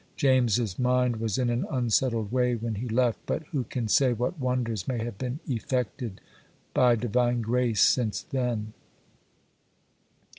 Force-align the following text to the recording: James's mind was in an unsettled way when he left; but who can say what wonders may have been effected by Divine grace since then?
James's 0.15 0.79
mind 0.79 1.17
was 1.17 1.37
in 1.37 1.51
an 1.51 1.63
unsettled 1.69 2.31
way 2.31 2.55
when 2.55 2.73
he 2.73 2.87
left; 2.87 3.19
but 3.27 3.43
who 3.51 3.63
can 3.65 3.87
say 3.87 4.13
what 4.13 4.39
wonders 4.39 4.87
may 4.87 4.97
have 4.97 5.19
been 5.19 5.39
effected 5.47 6.19
by 6.73 6.95
Divine 6.95 7.41
grace 7.43 7.81
since 7.81 8.23
then? 8.23 8.73